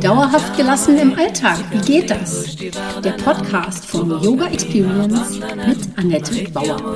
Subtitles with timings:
[0.00, 2.56] Dauerhaft gelassen im Alltag, wie geht das?
[2.56, 6.94] Der Podcast von Yoga Experience mit Annette Bauer.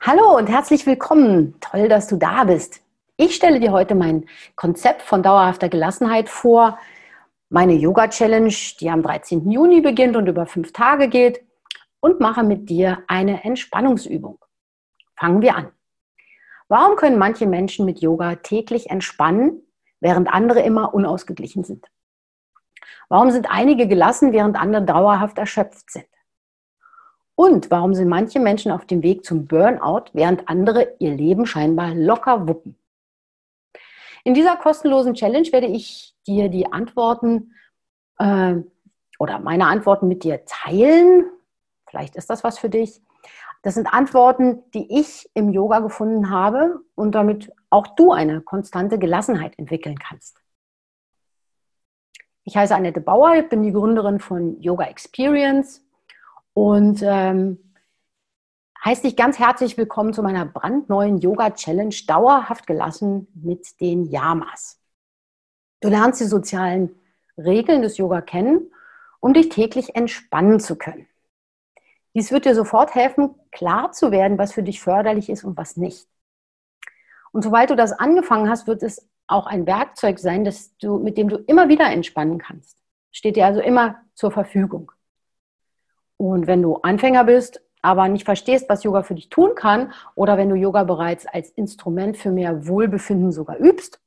[0.00, 1.56] Hallo und herzlich willkommen.
[1.58, 2.82] Toll, dass du da bist.
[3.16, 6.78] Ich stelle dir heute mein Konzept von dauerhafter Gelassenheit vor.
[7.50, 9.50] Meine Yoga-Challenge, die am 13.
[9.50, 11.47] Juni beginnt und über fünf Tage geht
[12.00, 14.38] und mache mit dir eine Entspannungsübung.
[15.16, 15.72] Fangen wir an.
[16.68, 19.62] Warum können manche Menschen mit Yoga täglich entspannen,
[20.00, 21.86] während andere immer unausgeglichen sind?
[23.08, 26.06] Warum sind einige gelassen, während andere dauerhaft erschöpft sind?
[27.34, 31.94] Und warum sind manche Menschen auf dem Weg zum Burnout, während andere ihr Leben scheinbar
[31.94, 32.76] locker wuppen?
[34.24, 37.54] In dieser kostenlosen Challenge werde ich dir die Antworten
[38.18, 38.56] äh,
[39.18, 41.30] oder meine Antworten mit dir teilen,
[41.98, 43.02] Vielleicht ist das was für dich.
[43.62, 49.00] Das sind Antworten, die ich im Yoga gefunden habe und damit auch du eine konstante
[49.00, 50.40] Gelassenheit entwickeln kannst.
[52.44, 55.84] Ich heiße Annette Bauer, ich bin die Gründerin von Yoga Experience
[56.54, 57.74] und ähm,
[58.84, 64.80] heiße dich ganz herzlich willkommen zu meiner brandneuen Yoga Challenge Dauerhaft gelassen mit den Yamas.
[65.80, 66.94] Du lernst die sozialen
[67.36, 68.70] Regeln des Yoga kennen,
[69.18, 71.08] um dich täglich entspannen zu können.
[72.18, 75.76] Dies wird dir sofort helfen, klar zu werden, was für dich förderlich ist und was
[75.76, 76.08] nicht.
[77.30, 81.16] Und sobald du das angefangen hast, wird es auch ein Werkzeug sein, das du, mit
[81.16, 82.76] dem du immer wieder entspannen kannst.
[83.12, 84.90] Steht dir also immer zur Verfügung.
[86.16, 90.36] Und wenn du Anfänger bist, aber nicht verstehst, was Yoga für dich tun kann, oder
[90.36, 94.00] wenn du Yoga bereits als Instrument für mehr Wohlbefinden sogar übst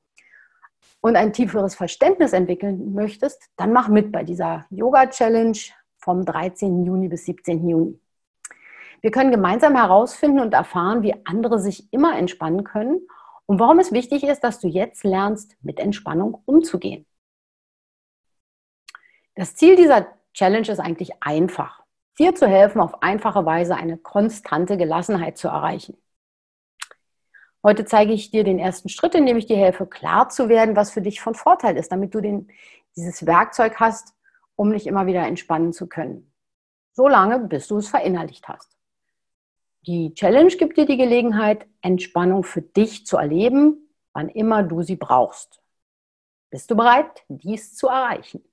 [0.99, 5.57] und ein tieferes Verständnis entwickeln möchtest, dann mach mit bei dieser Yoga Challenge
[5.97, 6.83] vom 13.
[6.83, 7.69] Juni bis 17.
[7.69, 8.00] Juni.
[9.01, 13.01] Wir können gemeinsam herausfinden und erfahren, wie andere sich immer entspannen können
[13.47, 17.07] und warum es wichtig ist, dass du jetzt lernst, mit Entspannung umzugehen.
[19.35, 21.83] Das Ziel dieser Challenge ist eigentlich einfach.
[22.19, 25.97] Dir zu helfen, auf einfache Weise eine konstante Gelassenheit zu erreichen.
[27.63, 30.91] Heute zeige ich dir den ersten Schritt, indem ich dir helfe, klar zu werden, was
[30.91, 32.51] für dich von Vorteil ist, damit du den,
[32.95, 34.13] dieses Werkzeug hast,
[34.55, 36.33] um dich immer wieder entspannen zu können.
[36.93, 38.80] So lange, bis du es verinnerlicht hast.
[39.87, 44.95] Die Challenge gibt dir die Gelegenheit, Entspannung für dich zu erleben, wann immer du sie
[44.95, 45.59] brauchst.
[46.51, 48.43] Bist du bereit, dies zu erreichen?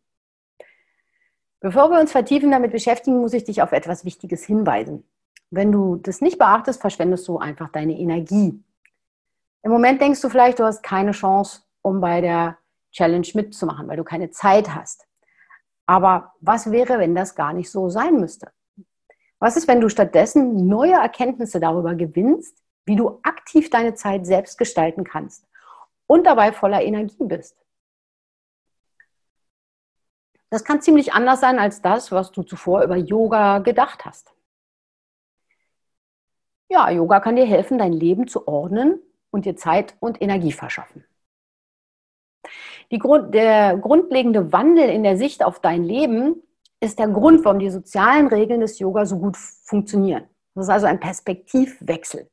[1.61, 5.05] Bevor wir uns vertiefen damit beschäftigen, muss ich dich auf etwas Wichtiges hinweisen.
[5.51, 8.63] Wenn du das nicht beachtest, verschwendest du einfach deine Energie.
[9.63, 12.59] Im Moment denkst du vielleicht, du hast keine Chance, um bei der
[12.93, 15.07] Challenge mitzumachen, weil du keine Zeit hast.
[15.85, 18.51] Aber was wäre, wenn das gar nicht so sein müsste?
[19.39, 24.59] Was ist, wenn du stattdessen neue Erkenntnisse darüber gewinnst, wie du aktiv deine Zeit selbst
[24.59, 25.47] gestalten kannst
[26.07, 27.57] und dabei voller Energie bist?
[30.51, 34.35] Das kann ziemlich anders sein als das, was du zuvor über Yoga gedacht hast.
[36.71, 39.01] Ja, Yoga kann dir helfen, dein Leben zu ordnen
[39.31, 41.05] und dir Zeit und Energie verschaffen.
[42.99, 46.43] Grund, der grundlegende Wandel in der Sicht auf dein Leben
[46.81, 50.25] ist der Grund, warum die sozialen Regeln des Yoga so gut funktionieren.
[50.55, 52.31] Das ist also ein Perspektivwechsel.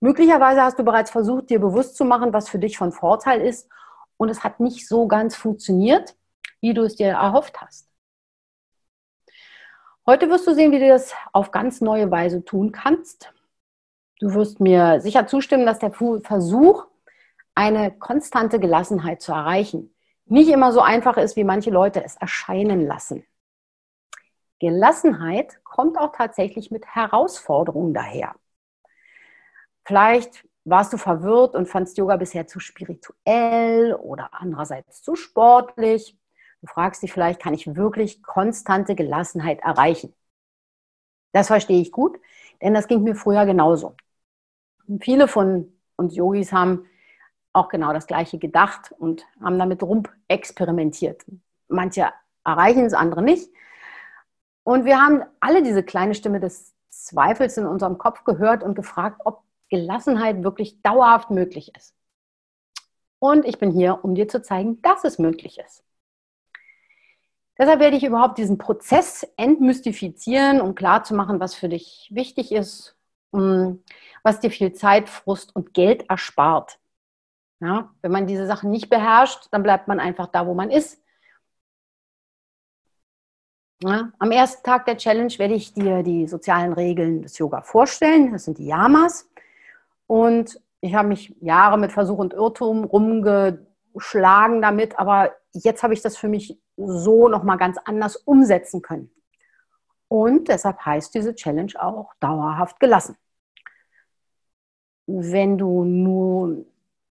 [0.00, 3.68] Möglicherweise hast du bereits versucht, dir bewusst zu machen, was für dich von Vorteil ist
[4.16, 6.16] und es hat nicht so ganz funktioniert,
[6.60, 7.88] wie du es dir erhofft hast.
[10.06, 13.32] Heute wirst du sehen, wie du das auf ganz neue Weise tun kannst.
[14.20, 16.86] Du wirst mir sicher zustimmen, dass der Versuch,
[17.54, 19.94] eine konstante Gelassenheit zu erreichen,
[20.26, 23.24] nicht immer so einfach ist, wie manche Leute es erscheinen lassen.
[24.58, 28.34] Gelassenheit kommt auch tatsächlich mit Herausforderungen daher.
[29.84, 36.18] Vielleicht warst du verwirrt und fandst Yoga bisher zu spirituell oder andererseits zu sportlich.
[36.60, 40.14] Du fragst dich vielleicht, kann ich wirklich konstante Gelassenheit erreichen?
[41.32, 42.18] Das verstehe ich gut,
[42.60, 43.96] denn das ging mir früher genauso.
[44.86, 46.86] Und viele von uns Yogis haben
[47.52, 51.24] auch genau das Gleiche gedacht und haben damit rum experimentiert.
[51.68, 52.12] Manche
[52.44, 53.50] erreichen es, andere nicht.
[54.68, 59.22] Und wir haben alle diese kleine Stimme des Zweifels in unserem Kopf gehört und gefragt,
[59.24, 61.94] ob Gelassenheit wirklich dauerhaft möglich ist.
[63.18, 65.84] Und ich bin hier, um dir zu zeigen, dass es möglich ist.
[67.56, 72.94] Deshalb werde ich überhaupt diesen Prozess entmystifizieren, um klarzumachen, was für dich wichtig ist,
[73.30, 76.78] was dir viel Zeit, Frust und Geld erspart.
[77.60, 81.02] Ja, wenn man diese Sachen nicht beherrscht, dann bleibt man einfach da, wo man ist.
[83.80, 88.32] Ja, am ersten Tag der Challenge werde ich dir die sozialen Regeln des Yoga vorstellen.
[88.32, 89.30] Das sind die Yamas.
[90.08, 96.02] Und ich habe mich Jahre mit Versuch und Irrtum rumgeschlagen damit, aber jetzt habe ich
[96.02, 99.10] das für mich so nochmal ganz anders umsetzen können.
[100.08, 103.16] Und deshalb heißt diese Challenge auch dauerhaft gelassen.
[105.06, 106.64] Wenn du nur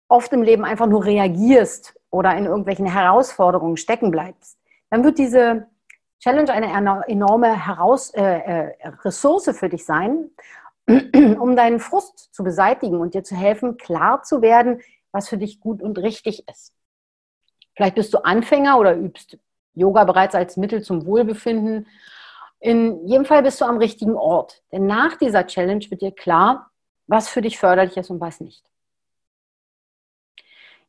[0.09, 4.59] oft im Leben einfach nur reagierst oder in irgendwelchen Herausforderungen stecken bleibst,
[4.91, 5.69] dann wird diese
[6.21, 10.31] Challenge eine enorme Heraus äh, äh, Ressource für dich sein,
[10.87, 14.81] um deinen Frust zu beseitigen und dir zu helfen, klar zu werden,
[15.13, 16.75] was für dich gut und richtig ist.
[17.75, 19.39] Vielleicht bist du Anfänger oder übst
[19.75, 21.87] Yoga bereits als Mittel zum Wohlbefinden.
[22.61, 24.62] In jedem Fall bist du am richtigen Ort.
[24.73, 26.71] Denn nach dieser Challenge wird dir klar,
[27.07, 28.65] was für dich förderlich ist und was nicht.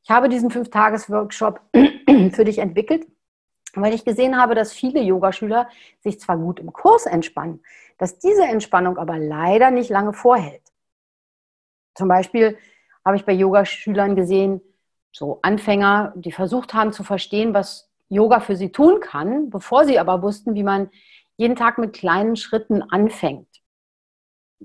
[0.04, 1.60] Ich habe diesen Fünf-Tages-Workshop
[2.32, 3.06] für dich entwickelt,
[3.76, 5.70] weil ich gesehen habe, dass viele Yogaschüler
[6.00, 7.64] sich zwar gut im Kurs entspannen,
[7.98, 10.64] dass diese Entspannung aber leider nicht lange vorhält.
[11.96, 12.58] Zum Beispiel
[13.04, 14.62] habe ich bei Yogaschülern gesehen,
[15.12, 20.00] so Anfänger, die versucht haben zu verstehen, was Yoga für sie tun kann, bevor sie
[20.00, 20.90] aber wussten, wie man
[21.38, 23.48] jeden Tag mit kleinen Schritten anfängt.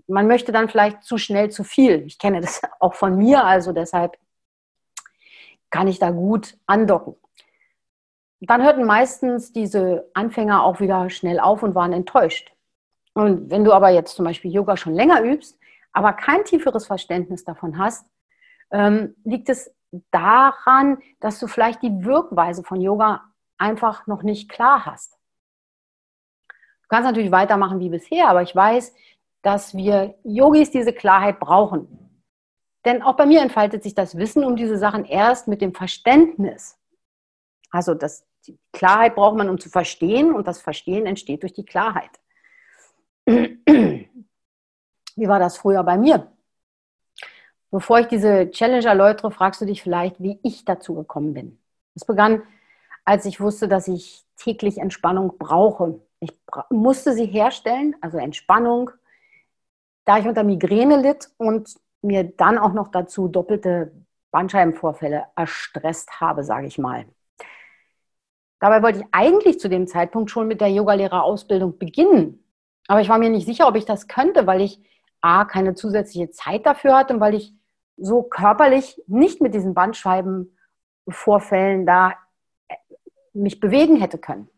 [0.07, 2.05] Man möchte dann vielleicht zu schnell zu viel.
[2.07, 4.19] Ich kenne das auch von mir, also deshalb
[5.71, 7.17] kann ich da gut andocken.
[8.45, 12.53] Dann hörten meistens diese Anfänger auch wieder schnell auf und waren enttäuscht.
[13.15, 15.59] Und wenn du aber jetzt zum Beispiel Yoga schon länger übst,
[15.93, 18.05] aber kein tieferes Verständnis davon hast,
[18.73, 19.73] ähm, liegt es
[20.11, 23.23] daran, dass du vielleicht die Wirkweise von Yoga
[23.59, 25.19] einfach noch nicht klar hast.
[26.49, 28.93] Du kannst natürlich weitermachen wie bisher, aber ich weiß,
[29.43, 31.87] dass wir Yogis diese Klarheit brauchen.
[32.85, 36.79] Denn auch bei mir entfaltet sich das Wissen um diese Sachen erst mit dem Verständnis.
[37.71, 41.65] Also das, die Klarheit braucht man, um zu verstehen und das Verstehen entsteht durch die
[41.65, 42.11] Klarheit.
[43.27, 44.09] Wie
[45.17, 46.33] war das früher bei mir?
[47.71, 51.59] Bevor ich diese Challenge erläutere, fragst du dich vielleicht, wie ich dazu gekommen bin.
[51.95, 52.43] Es begann,
[53.05, 56.01] als ich wusste, dass ich täglich Entspannung brauche.
[56.21, 56.39] Ich
[56.71, 58.91] musste sie herstellen, also Entspannung,
[60.05, 63.93] da ich unter Migräne litt und mir dann auch noch dazu doppelte
[64.33, 67.07] Bandscheibenvorfälle erstresst habe, sage ich mal.
[68.63, 72.45] Dabei wollte ich eigentlich zu dem Zeitpunkt schon mit der Yogalehrerausbildung beginnen.
[72.87, 74.81] Aber ich war mir nicht sicher, ob ich das könnte, weil ich
[75.21, 77.53] A, keine zusätzliche Zeit dafür hatte und weil ich
[77.97, 82.15] so körperlich nicht mit diesen Bandscheibenvorfällen da
[82.69, 82.77] äh,
[83.33, 84.49] mich bewegen hätte können.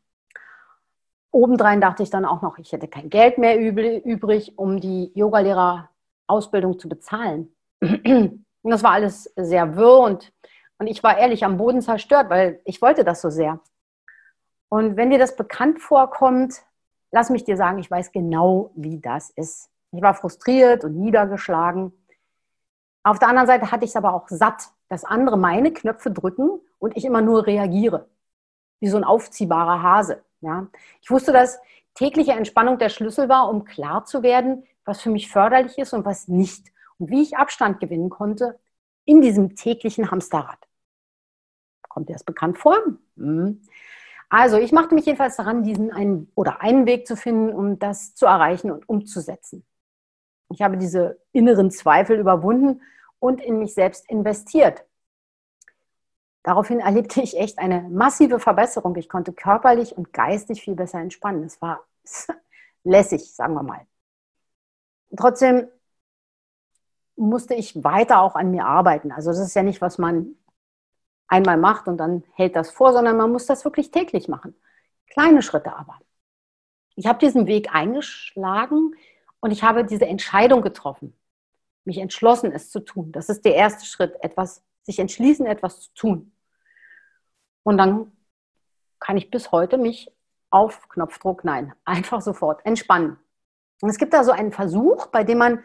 [1.30, 6.78] Obendrein dachte ich dann auch noch, ich hätte kein Geld mehr übrig, um die Yogalehrerausbildung
[6.78, 7.54] zu bezahlen.
[7.80, 10.30] Und das war alles sehr wirr und,
[10.76, 13.60] und ich war ehrlich am Boden zerstört, weil ich wollte das so sehr.
[14.74, 16.64] Und wenn dir das bekannt vorkommt,
[17.12, 19.70] lass mich dir sagen, ich weiß genau, wie das ist.
[19.92, 21.92] Ich war frustriert und niedergeschlagen.
[23.04, 26.60] Auf der anderen Seite hatte ich es aber auch satt, dass andere meine Knöpfe drücken
[26.80, 28.08] und ich immer nur reagiere.
[28.80, 30.24] Wie so ein aufziehbarer Hase.
[30.40, 30.66] Ja.
[31.02, 31.60] Ich wusste, dass
[31.94, 36.04] tägliche Entspannung der Schlüssel war, um klar zu werden, was für mich förderlich ist und
[36.04, 36.72] was nicht.
[36.98, 38.58] Und wie ich Abstand gewinnen konnte
[39.04, 40.58] in diesem täglichen Hamsterrad.
[41.88, 42.76] Kommt dir das bekannt vor?
[43.16, 43.62] Hm.
[44.28, 48.14] Also, ich machte mich jedenfalls daran, diesen einen oder einen Weg zu finden, um das
[48.14, 49.64] zu erreichen und umzusetzen.
[50.50, 52.80] Ich habe diese inneren Zweifel überwunden
[53.18, 54.84] und in mich selbst investiert.
[56.42, 58.94] Daraufhin erlebte ich echt eine massive Verbesserung.
[58.96, 61.42] Ich konnte körperlich und geistig viel besser entspannen.
[61.42, 61.84] Es war
[62.84, 63.86] lässig, sagen wir mal.
[65.16, 65.68] Trotzdem
[67.16, 69.12] musste ich weiter auch an mir arbeiten.
[69.12, 70.36] Also das ist ja nicht, was man
[71.28, 74.54] einmal macht und dann hält das vor, sondern man muss das wirklich täglich machen.
[75.08, 75.98] Kleine Schritte aber.
[76.96, 78.94] Ich habe diesen Weg eingeschlagen
[79.40, 81.14] und ich habe diese Entscheidung getroffen
[81.84, 83.12] mich entschlossen, es zu tun.
[83.12, 86.32] Das ist der erste Schritt, etwas, sich entschließen, etwas zu tun.
[87.62, 88.12] Und dann
[89.00, 90.10] kann ich bis heute mich
[90.50, 93.18] auf Knopfdruck, nein, einfach sofort entspannen.
[93.80, 95.62] Und es gibt da so einen Versuch, bei dem man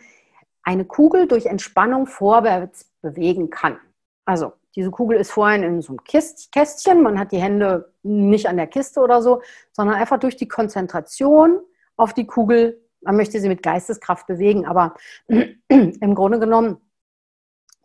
[0.63, 3.80] eine Kugel durch Entspannung vorwärts bewegen kann.
[4.25, 8.58] Also diese Kugel ist vorhin in so einem Kästchen, man hat die Hände nicht an
[8.58, 11.60] der Kiste oder so, sondern einfach durch die Konzentration
[11.98, 14.96] auf die Kugel man möchte sie mit Geisteskraft bewegen, aber
[15.28, 16.78] im Grunde genommen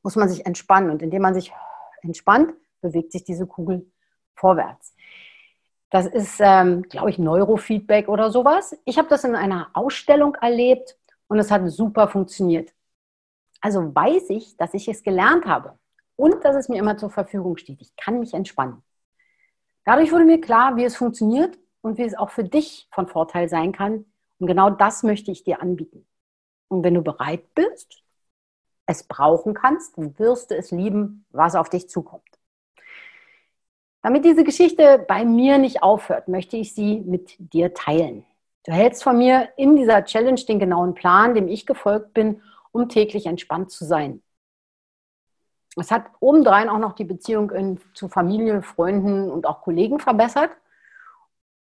[0.03, 0.91] muss man sich entspannen.
[0.91, 1.53] Und indem man sich
[2.03, 3.91] entspannt, bewegt sich diese Kugel
[4.35, 4.95] vorwärts.
[5.91, 8.77] Das ist, ähm, glaube ich, Neurofeedback oder sowas.
[8.85, 10.99] Ich habe das in einer Ausstellung erlebt
[11.29, 12.73] und es hat super funktioniert.
[13.61, 15.79] Also weiß ich, dass ich es gelernt habe
[16.17, 17.81] und dass es mir immer zur Verfügung steht.
[17.81, 18.83] Ich kann mich entspannen.
[19.85, 23.49] Dadurch wurde mir klar, wie es funktioniert und wie es auch für dich von Vorteil
[23.49, 24.07] sein kann.
[24.39, 26.07] Und genau das möchte ich dir anbieten.
[26.69, 28.03] Und wenn du bereit bist,
[28.87, 32.23] es brauchen kannst, wirst du es lieben, was auf dich zukommt.
[34.03, 38.27] Damit diese Geschichte bei mir nicht aufhört, möchte ich sie mit dir teilen.
[38.67, 42.43] Du hältst von mir in dieser Challenge den genauen Plan, dem ich gefolgt bin,
[42.73, 44.23] um täglich entspannt zu sein.
[45.77, 50.51] Es hat obendrein auch noch die Beziehung in, zu Familie, Freunden und auch Kollegen verbessert.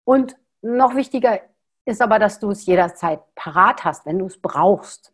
[0.05, 1.41] Und noch wichtiger
[1.85, 5.13] ist aber, dass du es jederzeit parat hast, wenn du es brauchst.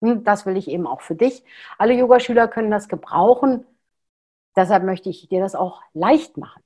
[0.00, 1.44] Und das will ich eben auch für dich.
[1.78, 3.66] Alle Yogaschüler können das gebrauchen.
[4.54, 6.62] Deshalb möchte ich dir das auch leicht machen.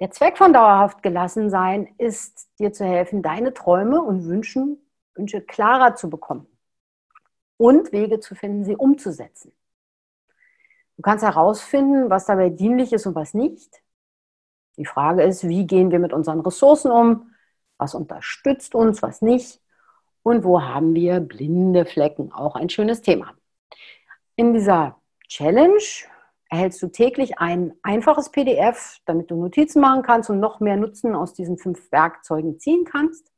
[0.00, 4.78] Der Zweck von dauerhaft gelassen sein ist, dir zu helfen, deine Träume und Wünschen,
[5.14, 6.46] Wünsche klarer zu bekommen
[7.56, 9.52] und Wege zu finden, sie umzusetzen.
[10.96, 13.82] Du kannst herausfinden, was dabei dienlich ist und was nicht.
[14.76, 17.30] Die Frage ist, wie gehen wir mit unseren Ressourcen um?
[17.78, 19.60] Was unterstützt uns, was nicht?
[20.22, 22.32] Und wo haben wir blinde Flecken?
[22.32, 23.34] Auch ein schönes Thema.
[24.36, 25.82] In dieser Challenge
[26.48, 31.14] erhältst du täglich ein einfaches PDF, damit du Notizen machen kannst und noch mehr Nutzen
[31.14, 33.33] aus diesen fünf Werkzeugen ziehen kannst.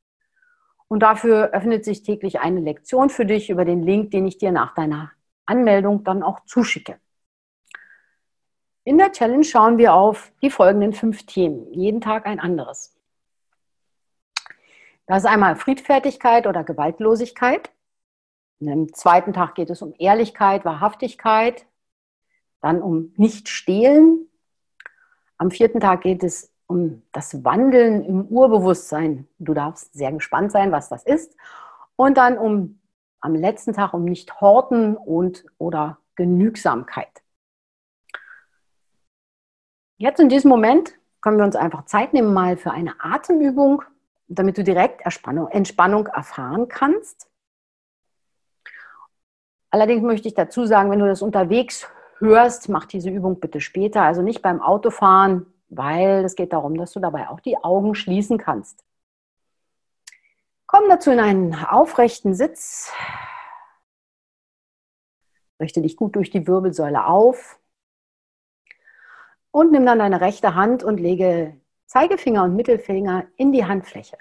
[0.88, 4.52] Und dafür öffnet sich täglich eine Lektion für dich über den Link, den ich dir
[4.52, 5.12] nach deiner
[5.44, 6.98] Anmeldung dann auch zuschicke.
[8.84, 12.96] In der Challenge schauen wir auf die folgenden fünf Themen, jeden Tag ein anderes.
[15.06, 17.70] Das ist einmal Friedfertigkeit oder Gewaltlosigkeit.
[18.60, 21.66] Am zweiten Tag geht es um Ehrlichkeit, Wahrhaftigkeit,
[22.60, 24.28] dann um Nicht-Stehlen.
[25.36, 29.26] Am vierten Tag geht es um das Wandeln im Urbewusstsein.
[29.38, 31.36] Du darfst sehr gespannt sein, was das ist.
[31.96, 32.80] Und dann um
[33.20, 37.22] am letzten Tag um Nicht-Horten und oder Genügsamkeit.
[39.98, 43.82] Jetzt in diesem Moment können wir uns einfach Zeit nehmen mal für eine Atemübung,
[44.28, 47.30] damit du direkt Entspannung erfahren kannst.
[49.70, 54.02] Allerdings möchte ich dazu sagen, wenn du das unterwegs hörst, mach diese Übung bitte später,
[54.02, 58.38] also nicht beim Autofahren, weil es geht darum, dass du dabei auch die Augen schließen
[58.38, 58.84] kannst.
[60.66, 62.92] Komm dazu in einen aufrechten Sitz.
[65.60, 67.58] Richte dich gut durch die Wirbelsäule auf.
[69.50, 74.18] Und nimm dann deine rechte Hand und lege Zeigefinger und Mittelfinger in die Handfläche,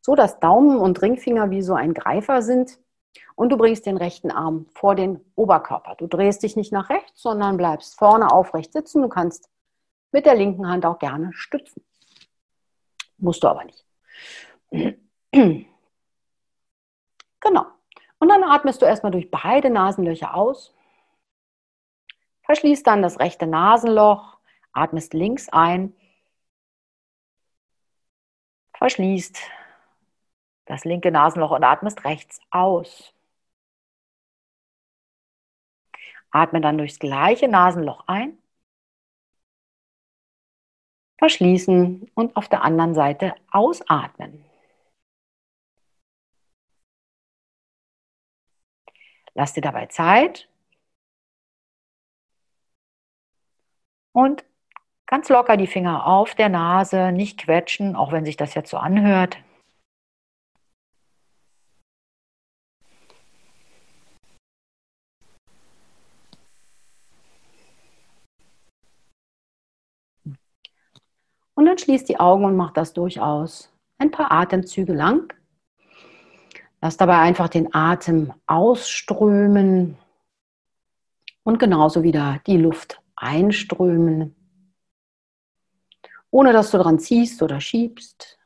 [0.00, 2.78] so dass Daumen und Ringfinger wie so ein Greifer sind.
[3.36, 5.94] Und du bringst den rechten Arm vor den Oberkörper.
[5.96, 9.02] Du drehst dich nicht nach rechts, sondern bleibst vorne aufrecht sitzen.
[9.02, 9.48] Du kannst
[10.14, 11.84] mit der linken Hand auch gerne stützen.
[13.18, 13.84] Musst du aber nicht.
[17.40, 17.66] Genau.
[18.18, 20.74] Und dann atmest du erstmal durch beide Nasenlöcher aus.
[22.44, 24.38] Verschließt dann das rechte Nasenloch,
[24.72, 25.94] atmest links ein,
[28.78, 29.38] verschließt
[30.64, 33.12] das linke Nasenloch und atmest rechts aus.
[36.30, 38.38] Atme dann durchs gleiche Nasenloch ein
[41.24, 44.44] verschließen und auf der anderen Seite ausatmen.
[49.32, 50.50] Lass dir dabei Zeit
[54.12, 54.44] und
[55.06, 58.76] ganz locker die Finger auf der Nase, nicht quetschen, auch wenn sich das jetzt so
[58.76, 59.38] anhört.
[71.54, 75.32] Und dann schließ die Augen und mach das durchaus ein paar Atemzüge lang.
[76.80, 79.96] Lass dabei einfach den Atem ausströmen
[81.42, 84.34] und genauso wieder die Luft einströmen,
[86.30, 88.38] ohne dass du dran ziehst oder schiebst.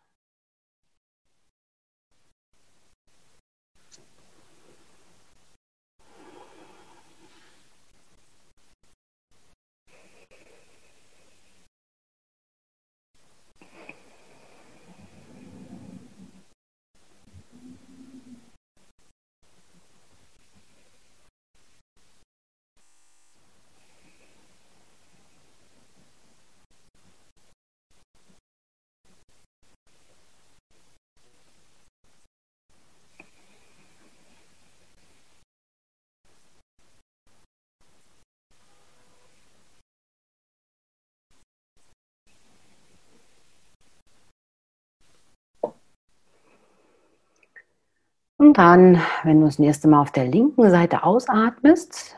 [48.59, 52.17] Dann, wenn du das nächste Mal auf der linken Seite ausatmest,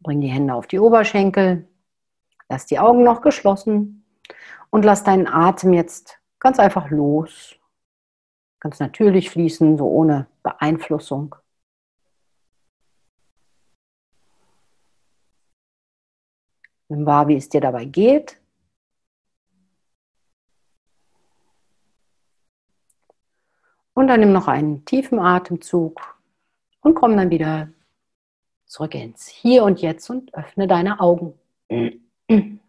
[0.00, 1.68] bring die Hände auf die Oberschenkel,
[2.48, 4.04] lass die Augen noch geschlossen
[4.70, 7.54] und lass deinen Atem jetzt ganz einfach los.
[8.58, 11.36] Ganz natürlich fließen, so ohne Beeinflussung.
[16.88, 18.40] Nimm wahr, wie es dir dabei geht.
[23.96, 26.18] Und dann nimm noch einen tiefen Atemzug
[26.82, 27.70] und komm dann wieder
[28.66, 31.32] zurück ins Hier und Jetzt und öffne deine Augen.
[31.70, 32.60] Nimm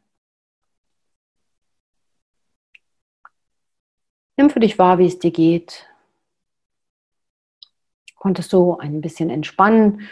[4.50, 5.86] für dich wahr, wie es dir geht.
[8.16, 10.08] Konntest du ein bisschen entspannen?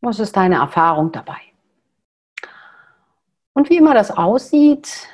[0.00, 1.40] Was ist deine Erfahrung dabei?
[3.52, 5.06] Und wie immer das aussieht,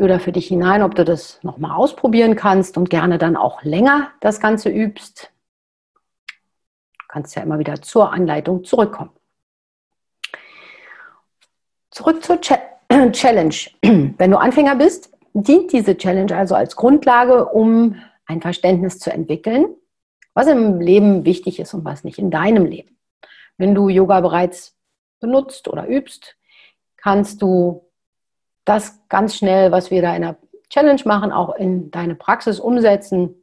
[0.00, 4.10] spür für dich hinein, ob du das nochmal ausprobieren kannst und gerne dann auch länger
[4.20, 5.30] das Ganze übst.
[6.26, 9.10] Du kannst ja immer wieder zur Anleitung zurückkommen.
[11.90, 12.40] Zurück zur
[13.12, 13.54] Challenge.
[13.82, 19.66] Wenn du Anfänger bist, dient diese Challenge also als Grundlage, um ein Verständnis zu entwickeln,
[20.32, 22.96] was im Leben wichtig ist und was nicht in deinem Leben.
[23.58, 24.78] Wenn du Yoga bereits
[25.20, 26.36] benutzt oder übst,
[26.96, 27.89] kannst du
[28.70, 30.36] das ganz schnell, was wir da in der
[30.68, 33.34] Challenge machen, auch in deine Praxis umsetzen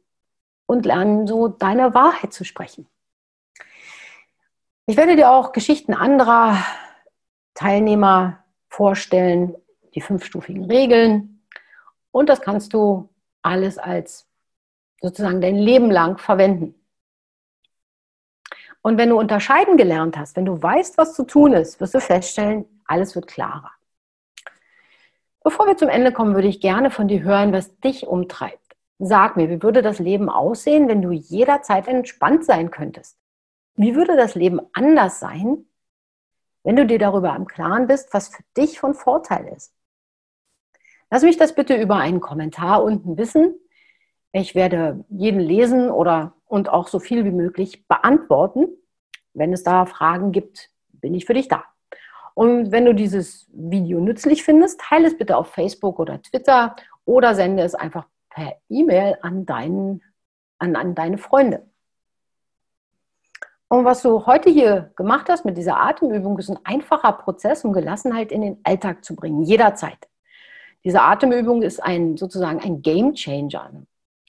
[0.66, 2.86] und lernen, so deine Wahrheit zu sprechen.
[4.86, 6.56] Ich werde dir auch Geschichten anderer
[7.52, 9.54] Teilnehmer vorstellen,
[9.94, 11.44] die fünfstufigen Regeln.
[12.10, 13.10] Und das kannst du
[13.42, 14.26] alles als
[15.02, 16.74] sozusagen dein Leben lang verwenden.
[18.80, 22.00] Und wenn du unterscheiden gelernt hast, wenn du weißt, was zu tun ist, wirst du
[22.00, 23.72] feststellen, alles wird klarer.
[25.42, 28.76] Bevor wir zum Ende kommen, würde ich gerne von dir hören, was dich umtreibt.
[28.98, 33.16] Sag mir, wie würde das Leben aussehen, wenn du jederzeit entspannt sein könntest?
[33.76, 35.66] Wie würde das Leben anders sein,
[36.64, 39.72] wenn du dir darüber im Klaren bist, was für dich von Vorteil ist?
[41.10, 43.54] Lass mich das bitte über einen Kommentar unten wissen.
[44.32, 48.68] Ich werde jeden lesen oder und auch so viel wie möglich beantworten.
[49.32, 51.64] Wenn es da Fragen gibt, bin ich für dich da.
[52.38, 57.34] Und wenn du dieses Video nützlich findest, teile es bitte auf Facebook oder Twitter oder
[57.34, 59.44] sende es einfach per E-Mail an,
[60.60, 61.66] an, an deine Freunde.
[63.66, 67.72] Und was du heute hier gemacht hast mit dieser Atemübung, ist ein einfacher Prozess, um
[67.72, 70.08] Gelassenheit in den Alltag zu bringen, jederzeit.
[70.84, 73.72] Diese Atemübung ist ein, sozusagen ein Game Changer,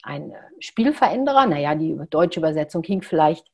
[0.02, 1.46] ein Spielveränderer.
[1.46, 3.52] Naja, die deutsche Übersetzung hinkt vielleicht.